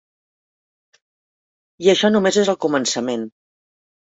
[1.87, 3.29] I això només és el començament.